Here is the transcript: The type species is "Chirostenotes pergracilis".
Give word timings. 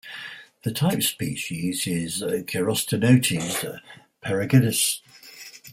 The 0.63 0.71
type 0.71 1.03
species 1.03 1.85
is 1.85 2.23
"Chirostenotes 2.23 3.81
pergracilis". 4.25 4.99